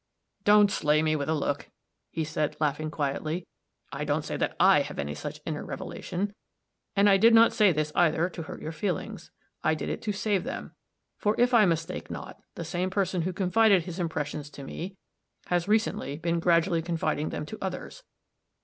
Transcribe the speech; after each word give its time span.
"Don't 0.45 0.71
'slay 0.71 1.03
me 1.03 1.15
with 1.15 1.29
a 1.29 1.35
look'," 1.35 1.69
he 2.09 2.23
said, 2.23 2.57
laughing 2.59 2.89
quietly. 2.89 3.45
"I 3.93 4.03
don't 4.03 4.23
say 4.25 4.35
that 4.35 4.55
I 4.59 4.81
have 4.81 4.97
any 4.97 5.13
such 5.13 5.41
inner 5.45 5.63
revelation. 5.63 6.33
And 6.95 7.07
I 7.07 7.17
did 7.17 7.35
not 7.35 7.53
say 7.53 7.71
this, 7.71 7.91
either, 7.93 8.27
to 8.27 8.41
hurt 8.41 8.63
your 8.63 8.71
feelings. 8.71 9.29
I 9.63 9.75
did 9.75 9.89
it 9.89 10.01
to 10.01 10.11
save 10.11 10.43
them. 10.43 10.73
For, 11.19 11.39
if 11.39 11.53
I 11.53 11.65
mistake 11.65 12.09
not, 12.09 12.41
the 12.55 12.65
same 12.65 12.89
person 12.89 13.21
who 13.21 13.31
confided 13.31 13.83
his 13.83 13.99
impressions 13.99 14.49
to 14.49 14.63
me, 14.63 14.97
has 15.49 15.67
recently 15.67 16.17
been 16.17 16.39
gradually 16.39 16.81
confiding 16.81 17.29
them 17.29 17.45
to 17.45 17.59
others. 17.61 18.01